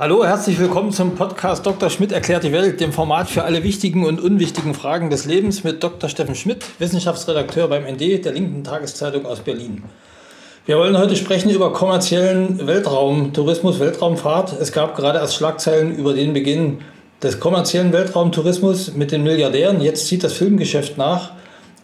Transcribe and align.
Hallo, 0.00 0.24
herzlich 0.24 0.60
willkommen 0.60 0.92
zum 0.92 1.16
Podcast 1.16 1.66
Dr. 1.66 1.90
Schmidt 1.90 2.12
erklärt 2.12 2.44
die 2.44 2.52
Welt, 2.52 2.80
dem 2.80 2.92
Format 2.92 3.28
für 3.28 3.42
alle 3.42 3.64
wichtigen 3.64 4.06
und 4.06 4.20
unwichtigen 4.20 4.72
Fragen 4.72 5.10
des 5.10 5.24
Lebens 5.24 5.64
mit 5.64 5.82
Dr. 5.82 6.08
Steffen 6.08 6.36
Schmidt, 6.36 6.64
Wissenschaftsredakteur 6.78 7.66
beim 7.66 7.82
ND 7.82 8.24
der 8.24 8.30
linken 8.30 8.62
Tageszeitung 8.62 9.26
aus 9.26 9.40
Berlin. 9.40 9.82
Wir 10.66 10.78
wollen 10.78 10.96
heute 10.96 11.16
sprechen 11.16 11.50
über 11.50 11.72
kommerziellen 11.72 12.64
Weltraumtourismus, 12.64 13.80
Weltraumfahrt. 13.80 14.52
Es 14.60 14.70
gab 14.70 14.94
gerade 14.94 15.18
erst 15.18 15.34
Schlagzeilen 15.34 15.96
über 15.96 16.14
den 16.14 16.32
Beginn 16.32 16.78
des 17.20 17.40
kommerziellen 17.40 17.92
Weltraumtourismus 17.92 18.94
mit 18.94 19.10
den 19.10 19.24
Milliardären. 19.24 19.80
Jetzt 19.80 20.06
zieht 20.06 20.22
das 20.22 20.34
Filmgeschäft 20.34 20.96
nach. 20.96 21.32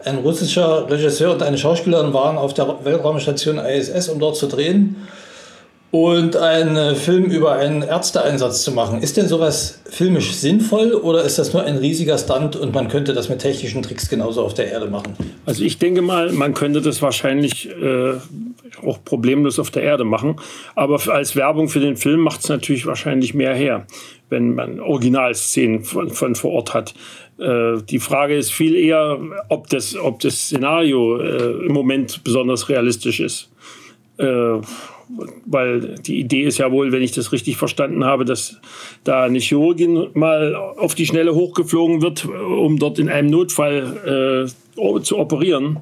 Ein 0.05 0.19
russischer 0.19 0.89
Regisseur 0.89 1.33
und 1.33 1.43
eine 1.43 1.57
Schauspielerin 1.57 2.13
waren 2.13 2.37
auf 2.37 2.53
der 2.53 2.77
Weltraumstation 2.85 3.57
ISS, 3.57 4.07
um 4.07 4.19
dort 4.19 4.37
zu 4.37 4.47
drehen 4.47 5.05
und 5.95 6.35
einen 6.35 6.93
Film 6.97 7.23
über 7.23 7.53
einen 7.53 7.81
Ärzteeinsatz 7.81 8.63
zu 8.63 8.73
machen. 8.73 9.01
Ist 9.01 9.15
denn 9.15 9.29
sowas 9.29 9.79
filmisch 9.89 10.33
sinnvoll 10.33 10.91
oder 10.91 11.23
ist 11.23 11.39
das 11.39 11.53
nur 11.53 11.63
ein 11.63 11.77
riesiger 11.77 12.17
Stunt 12.17 12.57
und 12.57 12.73
man 12.73 12.89
könnte 12.89 13.13
das 13.13 13.29
mit 13.29 13.39
technischen 13.39 13.81
Tricks 13.81 14.09
genauso 14.09 14.43
auf 14.43 14.53
der 14.53 14.69
Erde 14.69 14.87
machen? 14.87 15.15
Also 15.45 15.63
ich 15.63 15.79
denke 15.79 16.01
mal, 16.01 16.33
man 16.33 16.53
könnte 16.53 16.81
das 16.81 17.01
wahrscheinlich 17.01 17.69
äh, 17.69 18.15
auch 18.85 19.05
problemlos 19.05 19.57
auf 19.57 19.71
der 19.71 19.83
Erde 19.83 20.03
machen. 20.03 20.35
Aber 20.75 20.99
als 21.13 21.37
Werbung 21.37 21.69
für 21.69 21.79
den 21.79 21.95
Film 21.95 22.19
macht 22.19 22.41
es 22.41 22.49
natürlich 22.49 22.85
wahrscheinlich 22.85 23.33
mehr 23.33 23.55
her, 23.55 23.87
wenn 24.29 24.53
man 24.53 24.81
Originalszenen 24.81 25.85
von, 25.85 26.09
von 26.09 26.35
vor 26.35 26.51
Ort 26.51 26.73
hat. 26.73 26.93
Äh, 27.39 27.77
die 27.89 27.99
Frage 27.99 28.35
ist 28.35 28.51
viel 28.51 28.75
eher, 28.75 29.17
ob 29.47 29.69
das, 29.69 29.95
ob 29.95 30.19
das 30.19 30.41
Szenario 30.41 31.21
äh, 31.21 31.65
im 31.65 31.71
Moment 31.71 32.21
besonders 32.25 32.67
realistisch 32.67 33.21
ist. 33.21 33.49
Äh, 34.17 34.59
weil 35.45 35.95
die 35.99 36.19
Idee 36.19 36.43
ist 36.43 36.57
ja 36.57 36.71
wohl, 36.71 36.91
wenn 36.91 37.01
ich 37.01 37.11
das 37.11 37.31
richtig 37.31 37.57
verstanden 37.57 38.03
habe, 38.05 38.25
dass 38.25 38.59
da 39.03 39.23
eine 39.23 39.39
Chirurgin 39.39 40.07
mal 40.13 40.55
auf 40.55 40.95
die 40.95 41.05
Schnelle 41.05 41.35
hochgeflogen 41.35 42.01
wird, 42.01 42.25
um 42.25 42.79
dort 42.79 42.99
in 42.99 43.09
einem 43.09 43.29
Notfall 43.29 44.47
äh, 44.47 45.01
zu 45.01 45.17
operieren. 45.17 45.79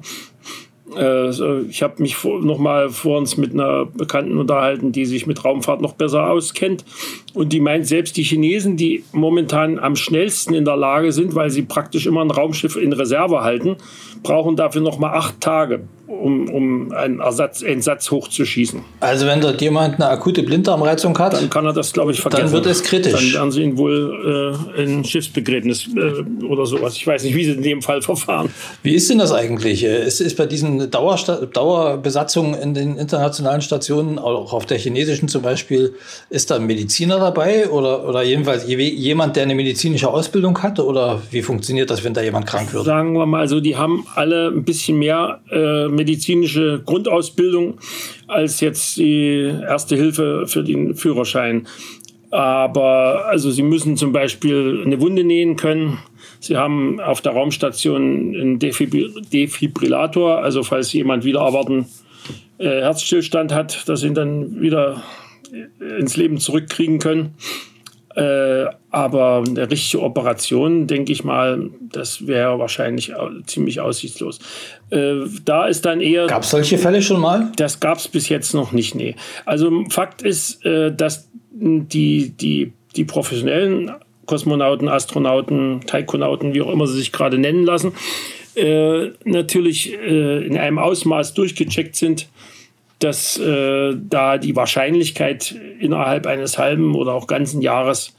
Äh, 0.96 1.30
ich 1.68 1.82
habe 1.82 2.02
mich 2.02 2.16
noch 2.24 2.58
mal 2.58 2.90
vor 2.90 3.18
uns 3.18 3.36
mit 3.36 3.52
einer 3.52 3.86
Bekannten 3.86 4.38
unterhalten, 4.38 4.92
die 4.92 5.06
sich 5.06 5.26
mit 5.26 5.44
Raumfahrt 5.44 5.80
noch 5.80 5.94
besser 5.94 6.28
auskennt. 6.30 6.84
Und 7.32 7.52
die 7.52 7.60
meint, 7.60 7.86
selbst 7.86 8.16
die 8.16 8.22
Chinesen, 8.22 8.76
die 8.76 9.04
momentan 9.12 9.78
am 9.78 9.96
schnellsten 9.96 10.54
in 10.54 10.64
der 10.64 10.76
Lage 10.76 11.12
sind, 11.12 11.34
weil 11.34 11.50
sie 11.50 11.62
praktisch 11.62 12.06
immer 12.06 12.24
ein 12.24 12.30
Raumschiff 12.30 12.76
in 12.76 12.92
Reserve 12.92 13.40
halten, 13.40 13.76
brauchen 14.22 14.56
dafür 14.56 14.80
noch 14.82 14.98
mal 14.98 15.12
acht 15.12 15.40
Tage, 15.40 15.80
um, 16.06 16.48
um 16.48 16.92
einen 16.92 17.20
Ersatz, 17.20 17.62
Entsatz 17.62 18.10
hochzuschießen. 18.10 18.80
Also 19.00 19.26
wenn 19.26 19.40
dort 19.40 19.60
jemand 19.60 19.96
eine 19.96 20.08
akute 20.08 20.44
Blinddarmreizung 20.44 21.18
hat, 21.18 21.34
dann 21.34 21.50
kann 21.50 21.66
er 21.66 21.72
das, 21.72 21.92
glaube 21.92 22.12
ich, 22.12 22.20
vergessen. 22.20 22.44
Dann 22.44 22.52
wird 22.52 22.66
es 22.66 22.82
kritisch. 22.84 23.32
Dann 23.32 23.40
werden 23.40 23.50
sie 23.50 23.62
ihn 23.62 23.76
wohl 23.76 24.56
äh, 24.76 24.82
in 24.82 25.04
Schiffsbegräbnis 25.04 25.88
äh, 25.96 26.44
oder 26.44 26.66
sowas. 26.66 26.96
Ich 26.96 27.06
weiß 27.06 27.24
nicht, 27.24 27.34
wie 27.34 27.44
sie 27.44 27.52
in 27.52 27.62
dem 27.62 27.82
Fall 27.82 28.00
verfahren. 28.00 28.48
Wie 28.82 28.94
ist 28.94 29.10
denn 29.10 29.18
das 29.18 29.32
eigentlich? 29.32 29.82
Ist, 29.82 30.20
ist 30.20 30.36
bei 30.36 30.46
diesen 30.46 30.73
Dauersta 30.90 31.46
Dauerbesatzungen 31.46 32.54
in 32.54 32.74
den 32.74 32.96
internationalen 32.96 33.62
Stationen, 33.62 34.18
auch 34.18 34.52
auf 34.52 34.66
der 34.66 34.78
chinesischen 34.78 35.28
zum 35.28 35.42
Beispiel, 35.42 35.94
ist 36.30 36.50
da 36.50 36.56
ein 36.56 36.66
Mediziner 36.66 37.18
dabei 37.18 37.68
oder, 37.68 38.08
oder 38.08 38.22
jedenfalls 38.22 38.66
jemand, 38.66 39.36
der 39.36 39.44
eine 39.44 39.54
medizinische 39.54 40.08
Ausbildung 40.08 40.62
hat? 40.62 40.78
Oder 40.80 41.22
wie 41.30 41.42
funktioniert 41.42 41.90
das, 41.90 42.04
wenn 42.04 42.14
da 42.14 42.22
jemand 42.22 42.46
krank 42.46 42.72
wird? 42.72 42.84
Sagen 42.84 43.14
wir 43.14 43.26
mal 43.26 43.48
so, 43.48 43.60
die 43.60 43.76
haben 43.76 44.06
alle 44.14 44.48
ein 44.48 44.64
bisschen 44.64 44.98
mehr 44.98 45.40
äh, 45.50 45.88
medizinische 45.88 46.82
Grundausbildung 46.84 47.78
als 48.26 48.60
jetzt 48.60 48.96
die 48.96 49.52
Erste 49.66 49.96
Hilfe 49.96 50.44
für 50.46 50.62
den 50.62 50.94
Führerschein. 50.94 51.66
Aber 52.30 53.26
also 53.26 53.50
sie 53.50 53.62
müssen 53.62 53.96
zum 53.96 54.12
Beispiel 54.12 54.82
eine 54.84 55.00
Wunde 55.00 55.22
nähen 55.22 55.56
können. 55.56 55.98
Sie 56.44 56.56
haben 56.58 57.00
auf 57.00 57.22
der 57.22 57.32
Raumstation 57.32 58.34
einen 58.34 58.58
Defibrillator, 58.58 60.42
also 60.42 60.62
falls 60.62 60.92
jemand 60.92 61.24
wieder 61.24 61.40
erwarten 61.40 61.86
äh, 62.58 62.82
Herzstillstand 62.82 63.52
hat, 63.52 63.88
dass 63.88 64.00
sie 64.00 64.08
ihn 64.08 64.14
dann 64.14 64.60
wieder 64.60 65.02
ins 65.98 66.16
Leben 66.16 66.38
zurückkriegen 66.38 66.98
können. 66.98 67.34
Äh, 68.14 68.66
aber 68.90 69.42
eine 69.46 69.70
richtige 69.70 70.02
Operation, 70.02 70.86
denke 70.86 71.12
ich 71.12 71.24
mal, 71.24 71.70
das 71.80 72.26
wäre 72.26 72.58
wahrscheinlich 72.58 73.12
ziemlich 73.46 73.80
aussichtslos. 73.80 74.38
Äh, 74.90 75.14
da 75.44 75.66
ist 75.66 75.86
dann 75.86 76.00
eher. 76.00 76.26
Gab 76.26 76.42
es 76.42 76.50
solche 76.50 76.76
Fälle 76.76 77.00
schon 77.00 77.20
mal? 77.20 77.50
Das 77.56 77.80
gab 77.80 77.98
es 77.98 78.06
bis 78.06 78.28
jetzt 78.28 78.52
noch 78.52 78.72
nicht, 78.72 78.94
nee. 78.94 79.16
Also 79.46 79.84
Fakt 79.88 80.20
ist, 80.20 80.64
äh, 80.66 80.94
dass 80.94 81.28
die, 81.50 82.30
die, 82.36 82.72
die 82.94 83.04
professionellen 83.04 83.90
Kosmonauten, 84.26 84.88
Astronauten, 84.88 85.82
Taikonauten, 85.86 86.54
wie 86.54 86.62
auch 86.62 86.72
immer 86.72 86.86
sie 86.86 86.98
sich 86.98 87.12
gerade 87.12 87.38
nennen 87.38 87.64
lassen, 87.64 87.92
äh, 88.54 89.10
natürlich 89.24 89.92
äh, 89.94 90.46
in 90.46 90.56
einem 90.56 90.78
Ausmaß 90.78 91.34
durchgecheckt 91.34 91.96
sind, 91.96 92.28
dass 92.98 93.38
äh, 93.38 93.94
da 93.96 94.38
die 94.38 94.56
Wahrscheinlichkeit 94.56 95.54
innerhalb 95.80 96.26
eines 96.26 96.58
halben 96.58 96.94
oder 96.94 97.12
auch 97.12 97.26
ganzen 97.26 97.60
Jahres 97.60 98.14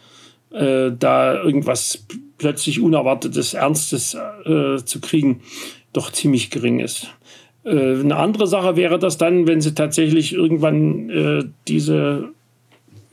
äh, 0.52 0.92
da 0.98 1.42
irgendwas 1.42 2.06
plötzlich 2.38 2.82
Unerwartetes, 2.82 3.54
Ernstes 3.54 4.16
äh, 4.46 4.78
zu 4.84 5.02
kriegen, 5.02 5.42
doch 5.94 6.12
ziemlich 6.12 6.50
gering 6.50 6.80
ist. 6.80 7.08
Äh, 7.64 7.70
eine 8.00 8.18
andere 8.18 8.48
Sache 8.48 8.76
wäre 8.76 9.00
das 9.00 9.18
dann, 9.18 9.48
wenn 9.48 9.62
sie 9.62 9.74
tatsächlich 9.74 10.34
irgendwann 10.34 11.54
diese 11.68 12.35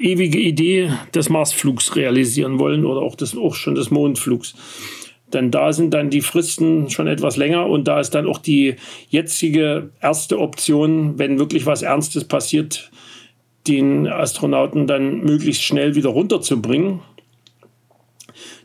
ewige 0.03 0.39
Idee 0.39 0.91
des 1.15 1.29
Marsflugs 1.29 1.97
realisieren 1.97 2.59
wollen 2.59 2.85
oder 2.85 3.01
auch, 3.01 3.15
des, 3.15 3.37
auch 3.37 3.55
schon 3.55 3.75
des 3.75 3.91
Mondflugs. 3.91 4.55
Denn 5.33 5.51
da 5.51 5.73
sind 5.73 5.95
dann 5.95 6.11
die 6.11 6.21
Fristen 6.21 6.91
schon 6.91 7.07
etwas 7.07 7.37
länger 7.37 7.67
und 7.67 7.89
da 7.89 8.01
ist 8.01 8.11
dann 8.11 8.27
auch 8.27 8.39
die 8.39 8.77
jetzige 9.09 9.91
erste 10.01 10.39
Option, 10.39 11.19
wenn 11.19 11.39
wirklich 11.39 11.65
was 11.65 11.83
Ernstes 11.83 12.25
passiert, 12.25 12.91
den 13.67 14.07
Astronauten 14.09 14.87
dann 14.87 15.21
möglichst 15.21 15.63
schnell 15.63 15.95
wieder 15.95 16.11
runterzubringen. 16.11 17.01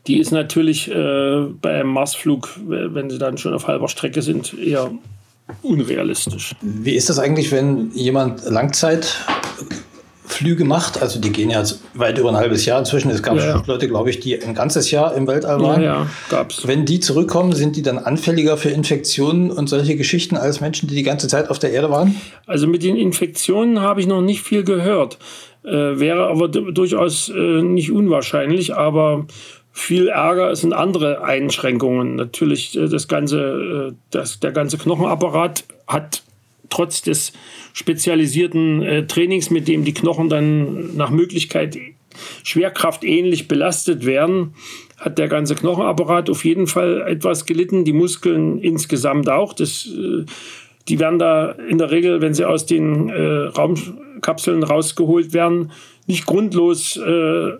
Die 0.06 0.18
ist 0.18 0.30
natürlich 0.30 0.90
äh, 0.90 1.44
bei 1.60 1.80
einem 1.80 1.90
Marsflug, 1.90 2.58
wenn 2.66 3.10
sie 3.10 3.18
dann 3.18 3.38
schon 3.38 3.54
auf 3.54 3.66
halber 3.66 3.88
Strecke 3.88 4.22
sind, 4.22 4.54
eher 4.58 4.90
unrealistisch. 5.62 6.54
Wie 6.60 6.94
ist 6.94 7.08
das 7.08 7.18
eigentlich, 7.18 7.52
wenn 7.52 7.90
jemand 7.92 8.44
Langzeit 8.44 9.24
Flüge 10.28 10.64
macht. 10.64 11.00
Also 11.00 11.20
die 11.20 11.30
gehen 11.30 11.50
ja 11.50 11.62
weit 11.94 12.18
über 12.18 12.28
ein 12.28 12.36
halbes 12.36 12.64
Jahr 12.64 12.78
inzwischen. 12.78 13.10
Es 13.10 13.22
gab 13.22 13.36
ja, 13.36 13.46
ja. 13.46 13.62
Leute, 13.66 13.88
glaube 13.88 14.10
ich, 14.10 14.20
die 14.20 14.40
ein 14.40 14.54
ganzes 14.54 14.90
Jahr 14.90 15.14
im 15.14 15.26
Weltall 15.26 15.60
waren. 15.60 15.82
Ja, 15.82 15.94
ja, 16.02 16.06
gab's. 16.28 16.66
Wenn 16.66 16.84
die 16.84 17.00
zurückkommen, 17.00 17.52
sind 17.52 17.76
die 17.76 17.82
dann 17.82 17.98
anfälliger 17.98 18.56
für 18.56 18.70
Infektionen 18.70 19.50
und 19.50 19.68
solche 19.68 19.96
Geschichten 19.96 20.36
als 20.36 20.60
Menschen, 20.60 20.88
die 20.88 20.94
die 20.94 21.02
ganze 21.02 21.28
Zeit 21.28 21.50
auf 21.50 21.58
der 21.58 21.72
Erde 21.72 21.90
waren? 21.90 22.14
Also 22.46 22.66
mit 22.66 22.82
den 22.82 22.96
Infektionen 22.96 23.80
habe 23.80 24.00
ich 24.00 24.06
noch 24.06 24.20
nicht 24.20 24.42
viel 24.42 24.64
gehört. 24.64 25.18
Äh, 25.64 25.98
wäre 25.98 26.28
aber 26.28 26.48
durchaus 26.48 27.28
äh, 27.28 27.62
nicht 27.62 27.90
unwahrscheinlich, 27.90 28.74
aber 28.74 29.26
viel 29.72 30.08
Ärger 30.08 30.54
sind 30.56 30.72
andere 30.72 31.22
Einschränkungen. 31.22 32.16
Natürlich 32.16 32.76
äh, 32.76 32.88
das 32.88 33.08
ganze, 33.08 33.90
äh, 33.90 33.92
das, 34.10 34.40
der 34.40 34.52
ganze 34.52 34.78
Knochenapparat 34.78 35.64
hat 35.86 36.22
trotz 36.70 37.02
des 37.02 37.32
spezialisierten 37.72 38.82
äh, 38.82 39.06
Trainings, 39.06 39.50
mit 39.50 39.68
dem 39.68 39.84
die 39.84 39.94
Knochen 39.94 40.28
dann 40.28 40.96
nach 40.96 41.10
Möglichkeit 41.10 41.76
schwerkraftähnlich 42.42 43.48
belastet 43.48 44.04
werden, 44.04 44.54
hat 44.96 45.18
der 45.18 45.28
ganze 45.28 45.54
Knochenapparat 45.54 46.28
auf 46.30 46.44
jeden 46.44 46.66
Fall 46.66 47.04
etwas 47.06 47.46
gelitten, 47.46 47.84
die 47.84 47.92
Muskeln 47.92 48.58
insgesamt 48.58 49.28
auch. 49.28 49.52
Das, 49.52 49.86
äh, 49.86 50.24
die 50.88 50.98
werden 50.98 51.18
da 51.18 51.50
in 51.50 51.78
der 51.78 51.90
Regel, 51.90 52.20
wenn 52.20 52.34
sie 52.34 52.44
aus 52.44 52.66
den 52.66 53.08
äh, 53.08 53.48
Raumkapseln 53.48 54.62
rausgeholt 54.62 55.32
werden, 55.32 55.70
nicht 56.06 56.26
grundlos 56.26 56.96
äh, 56.96 57.52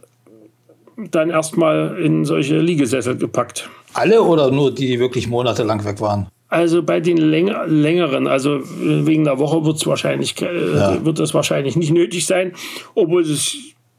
dann 1.10 1.30
erstmal 1.30 1.98
in 2.00 2.24
solche 2.24 2.58
Liegesessel 2.58 3.16
gepackt. 3.16 3.68
Alle 3.94 4.22
oder 4.22 4.50
nur 4.50 4.74
die, 4.74 4.86
die 4.86 4.98
wirklich 4.98 5.28
monatelang 5.28 5.84
weg 5.84 6.00
waren? 6.00 6.28
Also 6.48 6.82
bei 6.82 7.00
den 7.00 7.18
läng 7.18 7.52
längeren, 7.66 8.26
also 8.26 8.60
wegen 8.62 9.24
der 9.24 9.38
Woche 9.38 9.64
wird's 9.64 9.86
wahrscheinlich, 9.86 10.40
äh, 10.40 10.76
ja. 10.76 11.04
wird 11.04 11.18
das 11.18 11.34
wahrscheinlich 11.34 11.76
nicht 11.76 11.92
nötig 11.92 12.24
sein, 12.24 12.52
obwohl 12.94 13.22
es 13.22 13.56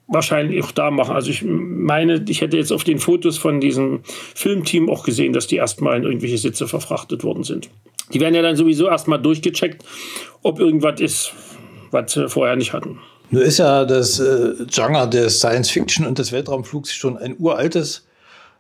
wahrscheinlich 0.08 0.64
auch 0.64 0.72
da 0.72 0.90
machen. 0.90 1.16
Also 1.16 1.30
ich 1.30 1.44
meine, 1.46 2.26
ich 2.28 2.42
hätte 2.42 2.58
jetzt 2.58 2.72
auf 2.72 2.84
den 2.84 2.98
Fotos 2.98 3.38
von 3.38 3.62
diesem 3.62 4.00
Filmteam 4.04 4.90
auch 4.90 5.04
gesehen, 5.04 5.34
dass 5.34 5.46
die 5.46 5.58
erstmal 5.58 5.98
in 5.98 6.04
irgendwelche 6.04 6.40
Sitze 6.40 6.68
verfrachtet 6.68 7.24
worden 7.24 7.44
sind. 7.44 7.70
Die 8.14 8.20
werden 8.20 8.34
ja 8.34 8.42
dann 8.42 8.56
sowieso 8.56 8.88
erstmal 8.88 9.22
durchgecheckt, 9.22 9.86
ob 10.42 10.60
irgendwas 10.60 11.00
ist, 11.00 11.34
was 11.92 12.14
sie 12.14 12.28
vorher 12.28 12.56
nicht 12.56 12.74
hatten. 12.74 12.98
Nur 13.30 13.44
ist 13.44 13.60
ja 13.60 13.86
das 13.86 14.20
äh, 14.20 14.54
Genre 14.68 15.08
des 15.08 15.38
Science 15.38 15.70
Fiction 15.70 16.08
und 16.08 16.18
des 16.18 16.32
Weltraumflugs 16.32 16.92
schon 16.94 17.16
ein 17.18 17.36
uraltes 17.38 18.08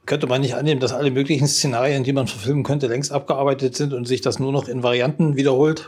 könnte 0.09 0.27
man 0.27 0.41
nicht 0.41 0.55
annehmen, 0.55 0.81
dass 0.81 0.91
alle 0.91 1.11
möglichen 1.11 1.47
Szenarien, 1.47 2.03
die 2.03 2.11
man 2.11 2.27
verfilmen 2.27 2.63
könnte, 2.63 2.87
längst 2.87 3.11
abgearbeitet 3.11 3.75
sind 3.75 3.93
und 3.93 4.07
sich 4.07 4.21
das 4.21 4.39
nur 4.39 4.51
noch 4.51 4.67
in 4.67 4.83
Varianten 4.83 5.37
wiederholt? 5.37 5.85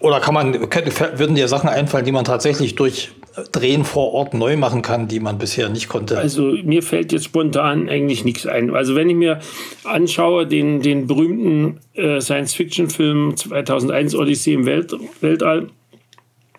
Oder 0.00 0.20
kann 0.20 0.34
man, 0.34 0.70
könnte, 0.70 1.18
würden 1.18 1.36
dir 1.36 1.46
Sachen 1.46 1.68
einfallen, 1.68 2.04
die 2.04 2.12
man 2.12 2.24
tatsächlich 2.24 2.74
durch 2.74 3.10
Drehen 3.52 3.84
vor 3.84 4.14
Ort 4.14 4.32
neu 4.32 4.56
machen 4.56 4.80
kann, 4.80 5.08
die 5.08 5.20
man 5.20 5.38
bisher 5.38 5.68
nicht 5.68 5.88
konnte? 5.88 6.16
Also 6.16 6.56
mir 6.64 6.82
fällt 6.82 7.12
jetzt 7.12 7.24
spontan 7.24 7.88
eigentlich 7.88 8.24
nichts 8.24 8.46
ein. 8.46 8.74
Also 8.74 8.94
wenn 8.94 9.10
ich 9.10 9.16
mir 9.16 9.40
anschaue, 9.84 10.46
den, 10.46 10.80
den 10.80 11.06
berühmten 11.06 11.80
äh, 11.94 12.20
Science-Fiction-Film 12.20 13.36
2001 13.36 14.14
Odyssee 14.14 14.54
im 14.54 14.64
Welt, 14.66 14.94
Weltall 15.20 15.68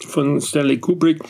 von 0.07 0.39
Stanley 0.39 0.77
Kubrick, 0.77 1.23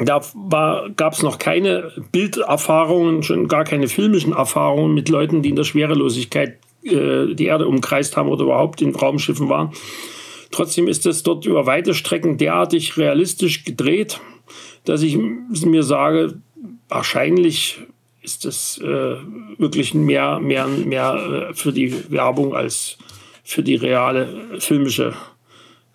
da 0.00 0.88
gab 0.96 1.12
es 1.12 1.22
noch 1.22 1.38
keine 1.38 1.92
Bilderfahrungen, 2.12 3.22
schon 3.22 3.48
gar 3.48 3.64
keine 3.64 3.88
filmischen 3.88 4.32
Erfahrungen 4.32 4.94
mit 4.94 5.08
Leuten, 5.08 5.42
die 5.42 5.50
in 5.50 5.56
der 5.56 5.64
Schwerelosigkeit 5.64 6.58
äh, 6.84 7.34
die 7.34 7.46
Erde 7.46 7.68
umkreist 7.68 8.16
haben 8.16 8.28
oder 8.28 8.44
überhaupt 8.44 8.80
in 8.80 8.94
Raumschiffen 8.94 9.48
waren. 9.48 9.72
Trotzdem 10.50 10.88
ist 10.88 11.06
es 11.06 11.22
dort 11.22 11.46
über 11.46 11.66
weite 11.66 11.94
Strecken 11.94 12.38
derartig 12.38 12.96
realistisch 12.96 13.64
gedreht, 13.64 14.20
dass 14.84 15.02
ich 15.02 15.16
mir 15.16 15.82
sage, 15.82 16.40
wahrscheinlich 16.88 17.78
ist 18.22 18.44
es 18.44 18.78
äh, 18.78 19.16
wirklich 19.58 19.94
mehr, 19.94 20.40
mehr, 20.40 20.66
mehr 20.66 21.48
äh, 21.50 21.54
für 21.54 21.72
die 21.72 22.10
Werbung 22.10 22.54
als 22.54 22.98
für 23.44 23.62
die 23.62 23.76
reale 23.76 24.58
filmische 24.58 25.14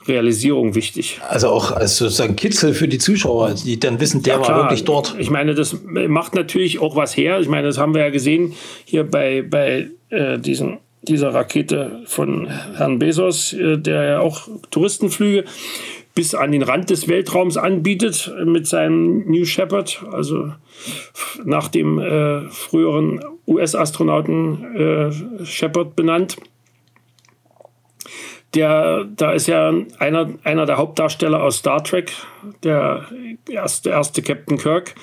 Realisierung 0.07 0.75
wichtig. 0.75 1.19
Also 1.27 1.49
auch 1.49 1.71
als 1.71 1.97
sozusagen 1.97 2.35
Kitzel 2.35 2.73
für 2.73 2.87
die 2.87 2.97
Zuschauer, 2.97 3.53
die 3.53 3.79
dann 3.79 3.99
wissen, 3.99 4.23
der 4.23 4.35
ja, 4.35 4.41
war 4.41 4.57
wirklich 4.63 4.83
dort. 4.83 5.15
Ich 5.17 5.29
meine, 5.29 5.55
das 5.55 5.77
macht 5.83 6.35
natürlich 6.35 6.79
auch 6.79 6.95
was 6.95 7.15
her. 7.17 7.39
Ich 7.39 7.47
meine, 7.47 7.67
das 7.67 7.77
haben 7.77 7.93
wir 7.93 8.01
ja 8.01 8.09
gesehen 8.09 8.53
hier 8.85 9.03
bei, 9.03 9.41
bei 9.41 9.89
äh, 10.09 10.37
diesen, 10.37 10.77
dieser 11.01 11.33
Rakete 11.33 12.03
von 12.05 12.47
Herrn 12.47 12.99
Bezos, 12.99 13.53
äh, 13.53 13.77
der 13.77 14.03
ja 14.03 14.19
auch 14.19 14.47
Touristenflüge 14.71 15.45
bis 16.13 16.33
an 16.33 16.53
den 16.53 16.63
Rand 16.63 16.89
des 16.89 17.09
Weltraums 17.09 17.57
anbietet 17.57 18.33
mit 18.45 18.67
seinem 18.67 19.29
New 19.29 19.43
Shepard, 19.43 20.01
also 20.11 20.53
nach 21.43 21.67
dem 21.67 21.99
äh, 21.99 22.49
früheren 22.49 23.19
US-Astronauten 23.45 24.75
äh, 24.75 25.45
Shepard 25.45 25.95
benannt 25.95 26.37
der, 28.55 29.05
da 29.15 29.33
ist 29.33 29.47
ja 29.47 29.73
einer, 29.99 30.29
einer 30.43 30.65
der 30.65 30.77
Hauptdarsteller 30.77 31.43
aus 31.43 31.57
Star 31.57 31.83
Trek, 31.83 32.13
der 32.63 33.05
erste, 33.49 33.89
erste 33.89 34.21
Captain 34.21 34.57
Kirk 34.57 34.95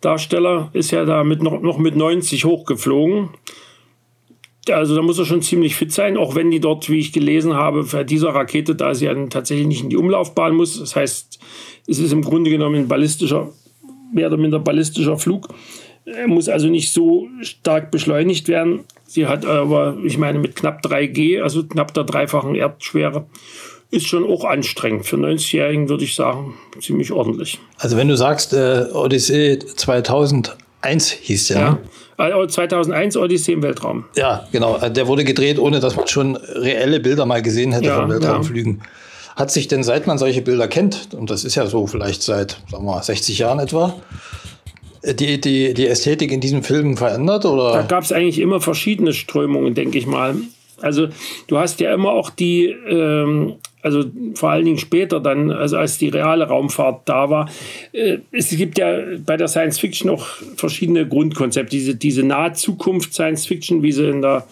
Darsteller, 0.00 0.70
ist 0.72 0.92
ja 0.92 1.04
da 1.04 1.24
mit 1.24 1.42
noch, 1.42 1.60
noch 1.60 1.78
mit 1.78 1.96
90 1.96 2.44
hochgeflogen. 2.44 3.30
Also 4.68 4.94
da 4.94 5.02
muss 5.02 5.18
er 5.18 5.24
schon 5.24 5.42
ziemlich 5.42 5.74
fit 5.74 5.92
sein, 5.92 6.16
auch 6.16 6.34
wenn 6.34 6.50
die 6.50 6.60
dort, 6.60 6.88
wie 6.88 6.98
ich 6.98 7.12
gelesen 7.12 7.54
habe, 7.54 7.84
bei 7.84 8.04
dieser 8.04 8.30
Rakete, 8.30 8.74
da 8.74 8.94
sie 8.94 9.06
ja 9.06 9.26
tatsächlich 9.26 9.66
nicht 9.66 9.82
in 9.82 9.90
die 9.90 9.96
Umlaufbahn 9.96 10.54
muss. 10.54 10.78
Das 10.78 10.96
heißt, 10.96 11.40
es 11.86 11.98
ist 11.98 12.12
im 12.12 12.22
Grunde 12.22 12.50
genommen 12.50 12.76
ein 12.76 12.88
ballistischer, 12.88 13.50
mehr 14.12 14.28
oder 14.28 14.36
minder 14.36 14.58
ballistischer 14.58 15.18
Flug. 15.18 15.48
Er 16.04 16.28
muss 16.28 16.48
also 16.48 16.68
nicht 16.68 16.92
so 16.92 17.28
stark 17.42 17.90
beschleunigt 17.90 18.48
werden. 18.48 18.84
Sie 19.12 19.26
hat 19.26 19.44
aber, 19.44 19.96
ich 20.04 20.18
meine, 20.18 20.38
mit 20.38 20.54
knapp 20.54 20.86
3G, 20.86 21.42
also 21.42 21.64
knapp 21.64 21.92
der 21.94 22.04
dreifachen 22.04 22.54
Erdschwere, 22.54 23.26
ist 23.90 24.06
schon 24.06 24.24
auch 24.24 24.44
anstrengend. 24.44 25.04
Für 25.04 25.16
90-Jährigen 25.16 25.88
würde 25.88 26.04
ich 26.04 26.14
sagen, 26.14 26.54
ziemlich 26.80 27.10
ordentlich. 27.10 27.58
Also 27.76 27.96
wenn 27.96 28.06
du 28.06 28.16
sagst, 28.16 28.52
äh, 28.52 28.84
Odyssee 28.92 29.58
2001 29.58 31.10
hieß 31.10 31.48
der, 31.48 31.58
ja. 31.58 31.78
Ne? 32.28 32.46
2001 32.46 33.16
Odyssee 33.16 33.54
im 33.54 33.64
Weltraum. 33.64 34.04
Ja, 34.14 34.46
genau. 34.52 34.76
Äh, 34.76 34.92
der 34.92 35.08
wurde 35.08 35.24
gedreht, 35.24 35.58
ohne 35.58 35.80
dass 35.80 35.96
man 35.96 36.06
schon 36.06 36.36
reelle 36.36 37.00
Bilder 37.00 37.26
mal 37.26 37.42
gesehen 37.42 37.72
hätte 37.72 37.86
ja, 37.86 37.96
von 37.96 38.10
Weltraumflügen. 38.10 38.76
Ja. 38.76 39.34
Hat 39.34 39.50
sich 39.50 39.66
denn, 39.66 39.82
seit 39.82 40.06
man 40.06 40.18
solche 40.18 40.42
Bilder 40.42 40.68
kennt, 40.68 41.14
und 41.14 41.30
das 41.30 41.42
ist 41.42 41.56
ja 41.56 41.66
so 41.66 41.88
vielleicht 41.88 42.22
seit, 42.22 42.58
sagen 42.70 42.84
wir 42.84 42.92
mal, 42.92 43.02
60 43.02 43.36
Jahren 43.40 43.58
etwa, 43.58 44.00
die, 45.04 45.40
die, 45.40 45.74
die 45.74 45.86
Ästhetik 45.86 46.32
in 46.32 46.40
diesem 46.40 46.62
Film 46.62 46.96
verändert? 46.96 47.44
Oder? 47.44 47.72
Da 47.72 47.82
gab 47.82 48.04
es 48.04 48.12
eigentlich 48.12 48.38
immer 48.38 48.60
verschiedene 48.60 49.12
Strömungen, 49.12 49.74
denke 49.74 49.98
ich 49.98 50.06
mal. 50.06 50.36
Also 50.80 51.08
du 51.46 51.58
hast 51.58 51.80
ja 51.80 51.92
immer 51.92 52.10
auch 52.10 52.30
die, 52.30 52.66
ähm, 52.66 53.54
also 53.82 54.04
vor 54.34 54.50
allen 54.50 54.64
Dingen 54.64 54.78
später 54.78 55.20
dann, 55.20 55.50
also 55.50 55.76
als 55.76 55.98
die 55.98 56.08
reale 56.08 56.48
Raumfahrt 56.48 57.08
da 57.08 57.30
war, 57.30 57.50
äh, 57.92 58.18
es 58.32 58.50
gibt 58.50 58.78
ja 58.78 58.98
bei 59.24 59.36
der 59.36 59.48
Science 59.48 59.78
Fiction 59.78 60.10
auch 60.10 60.26
verschiedene 60.56 61.06
Grundkonzepte. 61.06 61.70
Diese, 61.70 61.94
diese 61.94 62.22
nahe 62.22 62.52
Zukunft 62.54 63.14
Science 63.14 63.46
Fiction, 63.46 63.82
wie 63.82 63.92
sie 63.92 64.08
in 64.08 64.22
der 64.22 64.46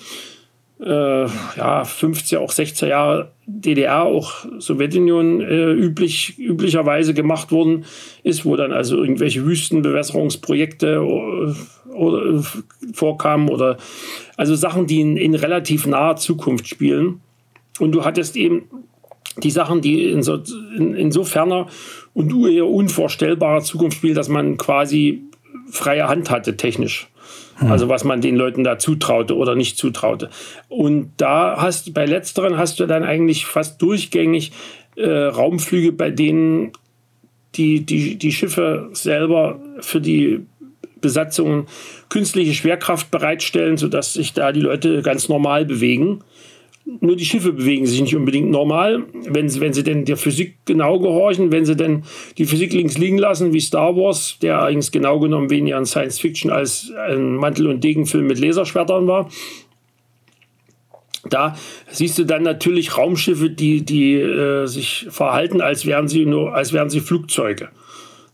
äh, 0.81 1.25
ja, 1.25 1.83
50er, 1.83 2.39
auch 2.39 2.53
60er 2.53 2.87
Jahre 2.87 3.33
DDR, 3.47 4.03
auch 4.03 4.47
Sowjetunion 4.59 5.41
äh, 5.41 5.73
üblich, 5.73 6.39
üblicherweise 6.39 7.15
gemacht 7.15 7.51
worden 7.51 7.85
ist, 8.23 8.45
wo 8.45 8.57
dann 8.57 8.73
also 8.73 8.97
irgendwelche 8.97 9.45
Wüstenbewässerungsprojekte 9.45 11.01
oder, 11.01 11.51
äh, 11.51 11.91
oder 11.91 12.39
äh, 12.39 12.43
vorkamen 12.93 13.49
oder 13.49 13.79
also 14.37 14.55
Sachen, 14.55 14.87
die 14.87 15.01
in, 15.01 15.17
in 15.17 15.35
relativ 15.35 15.87
naher 15.87 16.17
Zukunft 16.17 16.69
spielen. 16.69 17.21
Und 17.81 17.93
du 17.93 18.05
hattest 18.05 18.37
eben 18.37 18.65
die 19.43 19.51
Sachen, 19.51 19.81
die 19.81 20.11
in, 20.11 20.23
so, 20.23 20.41
in, 20.77 20.95
in 20.95 21.13
so 21.13 21.25
ferner 21.25 21.67
und 22.15 22.33
eher 22.47 22.67
unvorstellbarer 22.67 23.63
Zukunft 23.63 23.99
spielen, 23.99 24.15
dass 24.15 24.29
man 24.29 24.57
quasi 24.57 25.23
freie 25.71 26.09
Hand 26.09 26.31
hatte, 26.31 26.57
technisch. 26.57 27.09
Hm. 27.57 27.71
Also 27.71 27.89
was 27.89 28.05
man 28.05 28.21
den 28.21 28.37
Leuten 28.37 28.65
da 28.65 28.79
zutraute 28.79 29.37
oder 29.37 29.55
nicht 29.55 29.79
zutraute. 29.79 30.31
Und 30.69 31.13
da 31.17 31.57
hast 31.61 31.93
bei 31.95 32.07
letzteren 32.07 32.59
hast 32.59 32.81
du 32.81 32.87
dann 32.87 33.05
eigentlich 33.05 33.47
fast 33.47 33.81
durchgängig 33.83 34.53
äh, 34.97 35.09
Raumflüge, 35.09 35.93
bei 35.93 36.11
denen 36.11 36.73
die, 37.55 37.85
die, 37.85 38.17
die 38.17 38.33
Schiffe 38.33 38.91
selber 38.93 39.59
für 39.81 40.01
die 40.01 40.47
Besatzungen 41.01 41.67
künstliche 42.09 42.55
Schwerkraft 42.55 43.11
bereitstellen, 43.11 43.77
sodass 43.77 44.15
sich 44.15 44.33
da 44.33 44.53
die 44.53 44.61
Leute 44.61 45.03
ganz 45.03 45.29
normal 45.29 45.65
bewegen 45.65 46.21
nur 47.01 47.17
die 47.17 47.25
Schiffe 47.25 47.53
bewegen 47.53 47.87
sich 47.87 48.01
nicht 48.01 48.17
unbedingt 48.17 48.51
normal. 48.51 49.05
Wenn 49.13 49.49
sie, 49.49 49.61
wenn 49.61 49.75
sie 49.75 49.83
denn 49.83 50.07
der 50.07 50.17
Physik 50.17 50.57
genau 50.65 50.99
gehorchen, 50.99 51.53
wenn 51.53 51.67
sie 51.67 51.77
denn 51.77 52.05
die 52.39 52.47
Physik 52.47 52.73
links 52.73 52.97
liegen 52.97 53.19
lassen, 53.19 53.53
wie 53.53 53.61
Star 53.61 53.95
Wars, 53.97 54.39
der 54.41 54.63
eigentlich 54.63 54.91
genau 54.91 55.21
genommen 55.21 55.51
weniger 55.51 55.77
ein 55.77 55.85
Science 55.85 56.19
Fiction 56.19 56.51
als 56.51 56.91
ein 57.09 57.37
Mantel- 57.37 57.67
und 57.67 57.85
Degenfilm 57.85 58.27
mit 58.27 58.39
Laserschwertern 58.39 59.07
war. 59.07 59.29
Da 61.29 61.57
siehst 61.91 62.19
du 62.19 62.25
dann 62.25 62.43
natürlich 62.43 62.97
Raumschiffe, 62.97 63.51
die, 63.51 63.85
die 63.85 64.15
äh, 64.15 64.67
sich 64.67 65.07
verhalten, 65.11 65.61
als 65.61 65.85
wären 65.85 66.09
sie 66.09 66.25
nur, 66.25 66.55
als 66.55 66.73
wären 66.73 66.89
sie 66.89 67.01
Flugzeuge. 67.01 67.69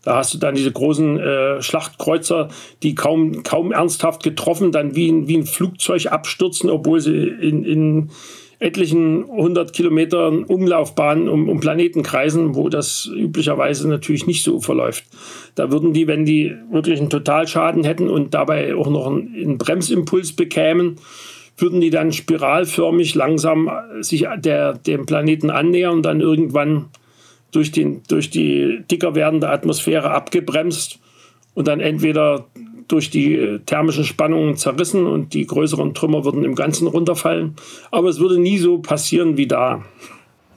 Da 0.03 0.17
hast 0.17 0.33
du 0.33 0.37
dann 0.37 0.55
diese 0.55 0.71
großen 0.71 1.19
äh, 1.19 1.61
Schlachtkreuzer, 1.61 2.49
die 2.83 2.95
kaum, 2.95 3.43
kaum 3.43 3.71
ernsthaft 3.71 4.23
getroffen, 4.23 4.71
dann 4.71 4.95
wie 4.95 5.11
ein, 5.11 5.27
wie 5.27 5.37
ein 5.37 5.45
Flugzeug 5.45 6.05
abstürzen, 6.05 6.69
obwohl 6.69 7.01
sie 7.01 7.17
in, 7.17 7.65
in 7.65 8.09
etlichen 8.59 9.25
hundert 9.25 9.73
Kilometern 9.73 10.43
Umlaufbahnen 10.43 11.27
um, 11.27 11.49
um 11.49 11.59
Planeten 11.59 12.03
kreisen, 12.03 12.55
wo 12.55 12.69
das 12.69 13.09
üblicherweise 13.13 13.87
natürlich 13.89 14.27
nicht 14.27 14.43
so 14.43 14.59
verläuft. 14.59 15.05
Da 15.55 15.71
würden 15.71 15.93
die, 15.93 16.07
wenn 16.07 16.25
die 16.25 16.53
wirklich 16.71 16.99
einen 16.99 17.09
Totalschaden 17.09 17.83
hätten 17.83 18.09
und 18.09 18.33
dabei 18.33 18.75
auch 18.75 18.89
noch 18.89 19.07
einen, 19.07 19.33
einen 19.35 19.57
Bremsimpuls 19.57 20.33
bekämen, 20.33 20.97
würden 21.57 21.81
die 21.81 21.89
dann 21.89 22.11
spiralförmig 22.11 23.15
langsam 23.15 23.69
sich 24.01 24.27
der, 24.37 24.73
dem 24.73 25.05
Planeten 25.05 25.49
annähern 25.49 25.95
und 25.95 26.03
dann 26.03 26.19
irgendwann 26.19 26.85
durch, 27.51 27.71
den, 27.71 28.01
durch 28.07 28.29
die 28.29 28.81
dicker 28.91 29.15
werdende 29.15 29.49
Atmosphäre 29.49 30.11
abgebremst 30.11 30.99
und 31.53 31.67
dann 31.67 31.79
entweder 31.79 32.45
durch 32.87 33.09
die 33.09 33.35
äh, 33.35 33.59
thermischen 33.59 34.03
Spannungen 34.03 34.57
zerrissen 34.57 35.05
und 35.07 35.33
die 35.33 35.45
größeren 35.45 35.93
Trümmer 35.93 36.25
würden 36.25 36.43
im 36.43 36.55
Ganzen 36.55 36.87
runterfallen. 36.87 37.55
Aber 37.91 38.09
es 38.09 38.19
würde 38.19 38.39
nie 38.39 38.57
so 38.57 38.79
passieren 38.79 39.37
wie 39.37 39.47
da. 39.47 39.83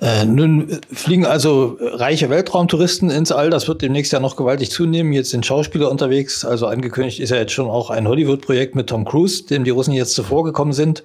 Äh, 0.00 0.26
nun 0.26 0.78
fliegen 0.92 1.26
also 1.26 1.76
reiche 1.80 2.30
Weltraumtouristen 2.30 3.10
ins 3.10 3.32
All. 3.32 3.50
Das 3.50 3.66
wird 3.66 3.82
demnächst 3.82 4.12
ja 4.12 4.20
noch 4.20 4.36
gewaltig 4.36 4.70
zunehmen. 4.70 5.12
Jetzt 5.12 5.30
sind 5.30 5.44
Schauspieler 5.44 5.90
unterwegs. 5.90 6.44
Also 6.44 6.66
angekündigt 6.66 7.18
ist 7.18 7.30
ja 7.30 7.36
jetzt 7.36 7.52
schon 7.52 7.68
auch 7.68 7.90
ein 7.90 8.06
Hollywood-Projekt 8.06 8.76
mit 8.76 8.88
Tom 8.88 9.04
Cruise, 9.04 9.44
dem 9.46 9.64
die 9.64 9.70
Russen 9.70 9.92
jetzt 9.92 10.14
zuvor 10.14 10.44
gekommen 10.44 10.72
sind. 10.72 11.02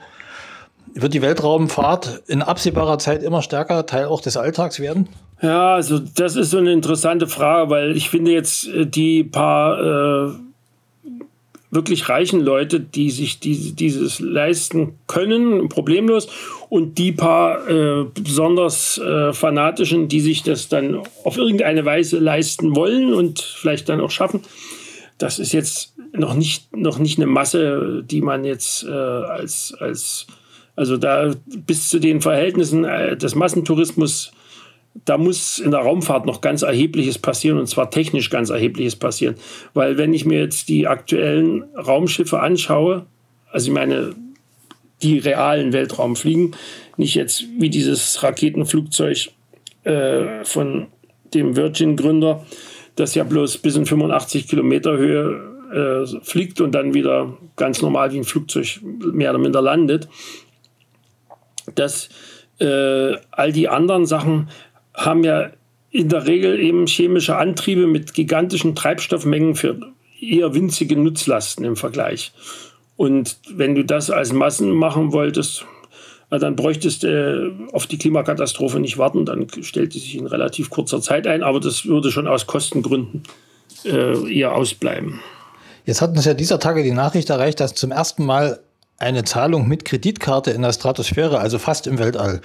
Wird 0.94 1.16
die 1.16 1.24
Weltraumfahrt 1.24 2.22
in 2.28 2.44
absehbarer 2.44 3.00
Zeit 3.00 3.24
immer 3.24 3.42
stärker 3.42 3.88
Teil 3.88 4.06
auch 4.06 4.22
des 4.22 4.38
Alltags 4.38 4.80
werden? 4.80 5.10
Ja, 5.42 5.74
also 5.74 5.98
das 5.98 6.36
ist 6.36 6.52
so 6.52 6.60
eine 6.60 6.72
interessante 6.72 7.28
Frage, 7.28 7.72
weil 7.72 7.98
ich 7.98 8.10
finde 8.10 8.32
jetzt 8.32 8.68
äh, 8.68 8.86
die 8.86 9.24
paar 9.24 10.30
äh, 10.30 10.32
wirklich 11.74 12.10
reichen 12.10 12.42
Leute, 12.42 12.80
die 12.80 13.10
sich 13.10 13.40
die, 13.40 13.74
dieses 13.74 14.20
leisten 14.20 14.96
können, 15.08 15.70
problemlos, 15.70 16.28
und 16.70 16.98
die 16.98 17.12
paar 17.12 17.68
äh, 17.70 18.06
besonders 18.06 18.98
äh, 18.98 19.34
fanatischen, 19.34 20.08
die 20.08 20.22
sich 20.22 20.44
das 20.44 20.70
dann 20.70 21.02
auf 21.24 21.38
irgendeine 21.38 21.86
Weise 21.86 22.20
leisten 22.20 22.76
wollen 22.76 23.14
und 23.14 23.42
vielleicht 23.42 23.90
dann 23.90 24.02
auch 24.02 24.12
schaffen. 24.12 24.42
Das 25.18 25.40
ist 25.40 25.54
jetzt 25.54 25.94
noch 26.14 26.34
nicht, 26.34 26.76
noch 26.76 27.00
nicht 27.00 27.18
eine 27.18 27.28
Masse, 27.28 28.04
die 28.04 28.22
man 28.22 28.46
jetzt 28.46 28.84
äh, 28.84 28.92
als, 28.92 29.76
als, 29.80 30.28
also 30.76 30.98
da 30.98 31.34
bis 31.46 31.90
zu 31.90 32.00
den 32.00 32.22
Verhältnissen 32.22 32.86
äh, 32.86 33.18
des 33.18 33.36
Massentourismus 33.36 34.32
da 35.06 35.18
muss 35.18 35.60
in 35.60 35.72
der 35.72 35.82
Raumfahrt 35.82 36.26
noch 36.26 36.42
ganz 36.42 36.62
Erhebliches 36.62 37.18
passieren 37.18 37.58
und 37.58 37.68
zwar 37.68 37.90
technisch 37.92 38.30
ganz 38.30 38.50
Erhebliches 38.50 38.96
passieren. 38.96 39.36
Weil 39.74 39.98
wenn 39.98 40.14
ich 40.14 40.26
mir 40.26 40.40
jetzt 40.40 40.70
die 40.70 40.88
aktuellen 40.88 41.64
Raumschiffe 41.76 42.40
anschaue, 42.40 43.06
also 43.52 43.68
ich 43.68 43.74
meine, 43.74 44.16
die 45.02 45.18
realen 45.18 45.74
Weltraumfliegen, 45.74 46.56
nicht 46.98 47.16
jetzt 47.16 47.46
wie 47.60 47.70
dieses 47.70 48.24
Raketenflugzeug 48.24 49.30
äh, 49.84 50.46
von 50.46 50.88
dem 51.34 51.56
Virgin-Gründer, 51.56 52.46
das 52.96 53.16
ja 53.16 53.24
bloß 53.24 53.58
bis 53.58 53.76
in 53.76 53.86
85 53.86 54.48
Kilometer 54.48 54.98
Höhe 54.98 55.54
äh, 55.74 56.24
fliegt 56.24 56.62
und 56.62 56.74
dann 56.74 56.94
wieder 56.94 57.36
ganz 57.56 57.82
normal 57.82 58.14
wie 58.14 58.20
ein 58.20 58.24
Flugzeug 58.24 58.80
mehr 58.84 59.32
oder 59.32 59.40
minder 59.40 59.62
landet. 59.62 60.08
Dass 61.76 62.10
äh, 62.60 63.16
all 63.32 63.52
die 63.52 63.68
anderen 63.68 64.06
Sachen 64.06 64.50
haben 64.94 65.24
ja 65.24 65.52
in 65.92 66.10
der 66.10 66.28
Regel 66.28 66.60
eben 66.60 66.88
chemische 66.88 67.38
Antriebe 67.38 67.88
mit 67.88 68.14
gigantischen 68.14 68.76
Treibstoffmengen 68.76 69.56
für 69.56 69.80
eher 70.20 70.54
winzige 70.54 70.98
Nutzlasten 70.98 71.66
im 71.66 71.76
Vergleich. 71.76 72.34
Und 72.96 73.38
wenn 73.50 73.76
du 73.76 73.84
das 73.84 74.10
als 74.10 74.34
Massen 74.34 74.72
machen 74.72 75.12
wolltest, 75.12 75.66
dann 76.30 76.56
bräuchtest 76.56 77.04
du 77.04 77.08
äh, 77.08 77.74
auf 77.74 77.86
die 77.86 77.98
Klimakatastrophe 77.98 78.80
nicht 78.80 78.98
warten, 78.98 79.26
dann 79.26 79.48
stellt 79.62 79.94
die 79.94 80.00
sich 80.00 80.18
in 80.18 80.26
relativ 80.26 80.70
kurzer 80.70 81.02
Zeit 81.02 81.28
ein, 81.28 81.44
aber 81.44 81.60
das 81.60 81.86
würde 81.86 82.12
schon 82.12 82.28
aus 82.28 82.48
Kostengründen 82.48 83.24
äh, 83.86 84.34
eher 84.34 84.56
ausbleiben. 84.56 85.20
Jetzt 85.86 86.02
hat 86.02 86.12
uns 86.12 86.26
ja 86.26 86.34
dieser 86.34 86.60
Tage 86.60 86.84
die 86.84 86.92
Nachricht 86.92 87.30
erreicht, 87.30 87.60
dass 87.60 87.76
zum 87.76 87.92
ersten 87.92 88.26
Mal 88.26 88.60
eine 88.98 89.26
Zahlung 89.26 89.68
mit 89.68 89.86
Kreditkarte 89.86 90.52
in 90.52 90.62
der 90.62 90.74
Stratosphäre, 90.74 91.40
also 91.40 91.60
fast 91.60 91.88
im 91.88 92.00
Weltall, 92.00 92.42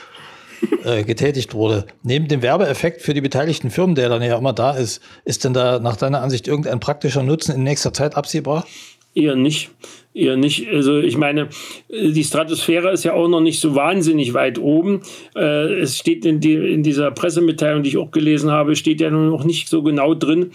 äh, 0.85 1.05
getätigt 1.05 1.55
wurde. 1.55 1.87
Neben 2.03 2.29
dem 2.29 2.43
Werbeeffekt 2.43 3.03
für 3.03 3.15
die 3.15 3.21
beteiligten 3.21 3.71
Firmen, 3.71 3.95
der 3.95 4.09
dann 4.09 4.23
ja 4.23 4.39
immer 4.39 4.53
da 4.53 4.73
ist, 4.73 5.03
ist 5.25 5.45
denn 5.45 5.55
da 5.55 5.79
nach 5.79 5.97
deiner 5.97 6.23
Ansicht 6.23 6.49
irgendein 6.49 6.81
praktischer 6.81 7.23
Nutzen 7.23 7.55
in 7.55 7.63
nächster 7.63 7.93
Zeit 7.93 8.17
absehbar? 8.17 8.67
Eher 9.15 9.37
nicht. 9.37 9.71
Eher 10.15 10.37
nicht. 10.37 10.69
Also 10.69 10.99
ich 10.99 11.17
meine, 11.17 11.49
die 11.89 12.25
Stratosphäre 12.25 12.93
ist 12.93 13.05
ja 13.05 13.15
auch 13.15 13.29
noch 13.29 13.41
nicht 13.41 13.61
so 13.61 13.75
wahnsinnig 13.75 14.35
weit 14.35 14.59
oben. 14.59 15.03
Äh, 15.35 15.81
es 15.81 15.99
steht 15.99 16.25
in, 16.25 16.41
die, 16.41 16.55
in 16.55 16.83
dieser 16.83 17.11
Pressemitteilung, 17.11 17.83
die 17.83 17.91
ich 17.91 17.97
auch 17.97 18.11
gelesen 18.11 18.51
habe, 18.51 18.77
steht 18.77 19.01
ja 19.01 19.11
noch 19.11 19.45
nicht 19.45 19.69
so 19.69 19.83
genau 19.83 20.15
drin, 20.15 20.53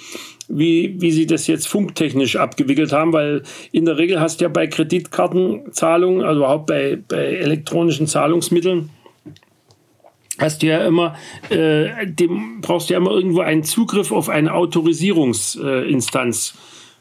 wie, 0.47 0.95
wie 0.99 1.11
sie 1.11 1.25
das 1.25 1.47
jetzt 1.47 1.67
funktechnisch 1.67 2.35
abgewickelt 2.35 2.91
haben, 2.91 3.13
weil 3.13 3.43
in 3.71 3.85
der 3.85 3.97
Regel 3.97 4.19
hast 4.19 4.39
du 4.39 4.45
ja 4.45 4.49
bei 4.49 4.67
Kreditkartenzahlungen, 4.67 6.23
also 6.23 6.39
überhaupt 6.41 6.67
bei, 6.67 6.97
bei 7.07 7.25
elektronischen 7.35 8.07
Zahlungsmitteln, 8.07 8.89
hast 10.39 10.63
du 10.63 10.67
ja 10.67 10.85
immer, 10.85 11.15
äh, 11.49 12.07
dem 12.07 12.61
brauchst 12.61 12.89
du 12.89 12.93
ja 12.93 12.99
immer 12.99 13.11
irgendwo 13.11 13.41
einen 13.41 13.63
Zugriff 13.63 14.11
auf 14.11 14.29
eine 14.29 14.53
Autorisierungsinstanz. 14.53 16.55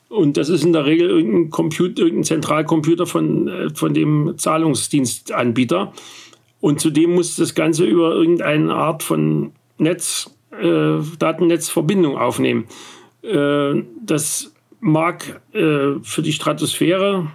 Und 0.09 0.37
das 0.37 0.51
ist 0.51 0.65
in 0.65 0.75
der 0.75 0.85
Regel 0.85 1.09
irgendein, 1.09 1.51
Computer, 1.51 2.03
irgendein 2.03 2.25
Zentralcomputer 2.25 3.07
von, 3.07 3.49
äh, 3.49 3.71
von 3.71 3.95
dem 3.95 4.35
Zahlungsdienstanbieter. 4.37 5.93
Und 6.61 6.81
zudem 6.81 7.15
muss 7.15 7.37
das 7.37 7.55
Ganze 7.55 7.85
über 7.85 8.13
irgendeine 8.13 8.75
Art 8.75 9.03
von 9.03 9.53
Netz, 9.79 10.31
äh, 10.61 10.99
Datennetzverbindung 11.19 12.19
aufnehmen. 12.19 12.67
Äh, 13.23 13.83
das 14.05 14.53
mag 14.81 15.41
äh, 15.55 15.95
für 16.03 16.23
die 16.23 16.33
Stratosphäre 16.33 17.29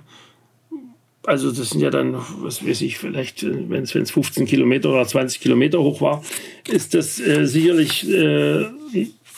also 1.28 1.52
das 1.52 1.72
sind 1.72 1.82
ja 1.82 1.90
dann, 1.90 2.16
was 2.40 2.66
weiß 2.66 2.82
ich, 2.82 2.98
vielleicht, 2.98 3.46
wenn 3.46 3.84
es 3.84 3.92
15 3.92 4.46
Kilometer 4.46 4.90
oder 4.90 5.06
20 5.06 5.42
Kilometer 5.42 5.80
hoch 5.80 6.00
war, 6.00 6.24
ist 6.72 6.94
das 6.94 7.20
äh, 7.20 7.46
sicherlich, 7.46 8.10
äh, 8.10 8.66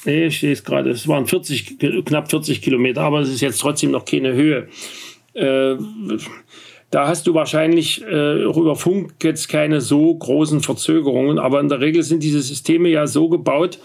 nee, 0.06 0.26
ich 0.28 0.40
sehe 0.40 0.52
es 0.52 0.64
gerade, 0.64 0.92
es 0.92 1.08
waren 1.08 1.26
40, 1.26 1.80
knapp 2.06 2.30
40 2.30 2.62
Kilometer, 2.62 3.02
aber 3.02 3.22
es 3.22 3.30
ist 3.30 3.42
jetzt 3.42 3.60
trotzdem 3.60 3.90
noch 3.90 4.06
keine 4.06 4.34
Höhe. 4.34 4.68
Äh, 5.34 5.78
da 6.92 7.08
hast 7.08 7.26
du 7.26 7.34
wahrscheinlich 7.34 8.04
äh, 8.04 8.44
über 8.44 8.76
Funk 8.76 9.16
jetzt 9.24 9.50
keine 9.50 9.82
so 9.82 10.14
großen 10.14 10.62
Verzögerungen, 10.62 11.40
aber 11.40 11.60
in 11.60 11.70
der 11.70 11.82
Regel 11.82 12.04
sind 12.04 12.22
diese 12.22 12.42
Systeme 12.42 12.90
ja 12.90 13.08
so 13.08 13.30
gebaut, 13.30 13.80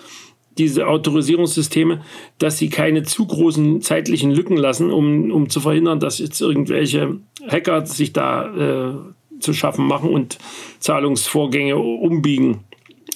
diese 0.58 0.86
Autorisierungssysteme, 0.86 2.02
dass 2.38 2.58
sie 2.58 2.70
keine 2.70 3.02
zu 3.02 3.26
großen 3.26 3.80
zeitlichen 3.80 4.30
Lücken 4.30 4.56
lassen, 4.56 4.90
um, 4.90 5.30
um 5.30 5.48
zu 5.48 5.60
verhindern, 5.60 6.00
dass 6.00 6.18
jetzt 6.18 6.40
irgendwelche 6.40 7.18
Hacker 7.48 7.86
sich 7.86 8.12
da 8.12 8.92
äh, 8.92 9.40
zu 9.40 9.52
schaffen 9.52 9.86
machen 9.86 10.10
und 10.10 10.38
Zahlungsvorgänge 10.78 11.76
umbiegen. 11.76 12.60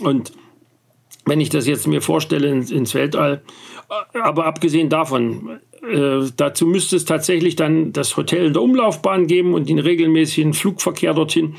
Und 0.01 0.33
wenn 1.27 1.41
ich 1.41 1.51
das 1.51 1.67
jetzt 1.67 1.87
mir 1.87 2.03
vorstelle 2.03 2.49
ins, 2.49 2.71
ins 2.71 2.95
Weltall, 2.95 3.43
aber 4.13 4.47
abgesehen 4.47 4.89
davon, 4.89 5.61
äh, 5.83 6.27
dazu 6.37 6.67
müsste 6.67 6.97
es 6.97 7.05
tatsächlich 7.05 7.57
dann 7.57 7.93
das 7.93 8.17
Hotel 8.17 8.47
in 8.47 8.53
der 8.53 8.63
Umlaufbahn 8.63 9.27
geben 9.27 9.55
und 9.55 9.69
den 9.69 9.79
regelmäßigen 9.79 10.55
Flugverkehr 10.55 11.15
dorthin 11.15 11.55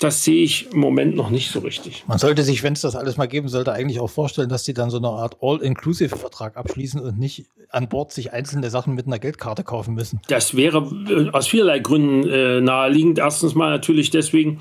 das 0.00 0.24
sehe 0.24 0.42
ich 0.42 0.72
im 0.72 0.80
Moment 0.80 1.16
noch 1.16 1.30
nicht 1.30 1.50
so 1.50 1.60
richtig. 1.60 2.04
Man 2.06 2.18
sollte 2.18 2.42
sich, 2.42 2.62
wenn 2.62 2.74
es 2.74 2.82
das 2.82 2.94
alles 2.94 3.16
mal 3.16 3.26
geben 3.26 3.48
sollte, 3.48 3.72
eigentlich 3.72 4.00
auch 4.00 4.10
vorstellen, 4.10 4.48
dass 4.48 4.64
sie 4.64 4.74
dann 4.74 4.90
so 4.90 4.98
eine 4.98 5.08
Art 5.08 5.38
All-Inclusive-Vertrag 5.40 6.56
abschließen 6.56 7.00
und 7.00 7.18
nicht 7.18 7.46
an 7.70 7.88
Bord 7.88 8.12
sich 8.12 8.32
einzelne 8.32 8.70
Sachen 8.70 8.94
mit 8.94 9.06
einer 9.06 9.18
Geldkarte 9.18 9.64
kaufen 9.64 9.94
müssen. 9.94 10.20
Das 10.28 10.56
wäre 10.56 10.78
äh, 11.08 11.30
aus 11.30 11.48
vielerlei 11.48 11.78
Gründen 11.78 12.28
äh, 12.28 12.60
naheliegend. 12.60 13.18
Erstens 13.18 13.54
mal 13.54 13.70
natürlich 13.70 14.10
deswegen, 14.10 14.60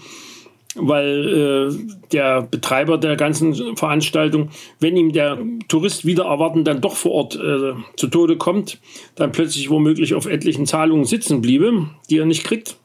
weil 0.75 1.71
äh, 1.71 2.07
der 2.11 2.43
Betreiber 2.43 2.97
der 2.97 3.15
ganzen 3.15 3.75
Veranstaltung, 3.75 4.49
wenn 4.79 4.95
ihm 4.95 5.11
der 5.11 5.39
Tourist 5.67 6.05
wieder 6.05 6.25
erwarten 6.25 6.63
dann 6.63 6.81
doch 6.81 6.95
vor 6.95 7.11
Ort 7.11 7.35
äh, 7.35 7.73
zu 7.97 8.07
Tode 8.07 8.37
kommt, 8.37 8.79
dann 9.15 9.31
plötzlich 9.31 9.69
womöglich 9.69 10.13
auf 10.13 10.25
etlichen 10.25 10.65
Zahlungen 10.65 11.05
sitzen 11.05 11.41
bliebe, 11.41 11.89
die 12.09 12.17
er 12.17 12.25
nicht 12.25 12.43
kriegt 12.43 12.77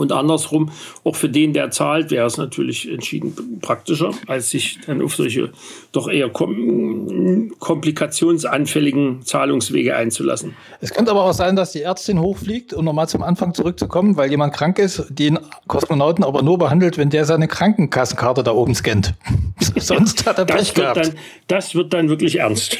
und 0.00 0.12
andersrum, 0.12 0.70
auch 1.04 1.16
für 1.16 1.28
den, 1.28 1.52
der 1.52 1.70
zahlt, 1.70 2.10
wäre 2.10 2.26
es 2.26 2.36
natürlich 2.36 2.90
entschieden 2.90 3.58
praktischer, 3.60 4.12
als 4.26 4.50
sich 4.50 4.78
dann 4.86 5.02
auf 5.02 5.14
solche 5.14 5.50
doch 5.92 6.08
eher 6.08 6.28
kom 6.30 7.50
komplikationsanfälligen 7.58 9.22
Zahlungswege 9.22 9.96
einzulassen. 9.96 10.56
Es 10.80 10.92
könnte 10.92 11.10
aber 11.10 11.24
auch 11.24 11.32
sein, 11.32 11.56
dass 11.56 11.72
die 11.72 11.82
Ärztin 11.82 12.20
hochfliegt, 12.20 12.72
um 12.72 12.84
nochmal 12.84 13.08
zum 13.08 13.22
Anfang 13.22 13.54
zurückzukommen, 13.54 14.16
weil 14.16 14.30
jemand 14.30 14.54
krank 14.54 14.78
ist, 14.78 15.04
den 15.10 15.38
Kosmonauten 15.66 16.24
aber 16.24 16.42
nur 16.42 16.58
behandelt, 16.58 16.98
wenn 16.98 17.10
der 17.10 17.24
seine 17.24 17.48
Krankenkassenkarte 17.48 18.42
da 18.42 18.52
oben 18.52 18.74
scannt. 18.74 19.14
Sonst 19.76 20.26
hat 20.26 20.38
er 20.38 20.44
Pech 20.44 20.74
gehabt. 20.74 20.96
Dann, 20.96 21.14
das 21.48 21.74
wird 21.74 21.92
dann 21.92 22.08
wirklich 22.08 22.38
ernst. 22.38 22.78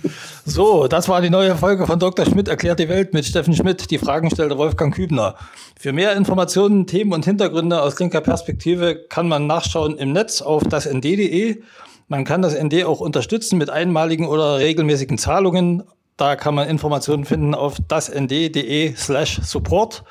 so, 0.44 0.86
das 0.86 1.08
war 1.08 1.20
die 1.20 1.30
neue 1.30 1.56
Folge 1.56 1.86
von 1.86 1.98
Dr. 1.98 2.26
Schmidt 2.26 2.48
erklärt 2.48 2.78
die 2.78 2.88
Welt 2.88 3.12
mit 3.12 3.24
Steffen 3.26 3.54
Schmidt. 3.54 3.90
Die 3.90 3.98
Fragen 3.98 4.30
stellte 4.30 4.56
Wolfgang 4.56 4.94
Kübner. 4.94 5.36
Für 5.82 5.92
mehr 5.92 6.14
Informationen, 6.14 6.86
Themen 6.86 7.12
und 7.12 7.24
Hintergründe 7.24 7.82
aus 7.82 7.98
linker 7.98 8.20
Perspektive 8.20 8.94
kann 9.08 9.26
man 9.26 9.48
nachschauen 9.48 9.98
im 9.98 10.12
Netz 10.12 10.40
auf 10.40 10.62
das 10.62 10.86
nd.de. 10.86 11.60
Man 12.06 12.24
kann 12.24 12.40
das 12.40 12.54
ND 12.54 12.84
auch 12.84 13.00
unterstützen 13.00 13.58
mit 13.58 13.68
einmaligen 13.68 14.28
oder 14.28 14.58
regelmäßigen 14.58 15.18
Zahlungen. 15.18 15.82
Da 16.16 16.36
kann 16.36 16.54
man 16.54 16.68
Informationen 16.68 17.24
finden 17.24 17.56
auf 17.56 17.78
dasnd.de 17.88 18.94
slash 18.94 19.40
support. 19.42 20.04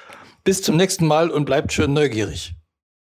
Bis 0.43 0.61
zum 0.61 0.75
nächsten 0.75 1.07
Mal 1.07 1.31
und 1.31 1.45
bleibt 1.45 1.71
schön 1.71 1.93
neugierig. 1.93 2.53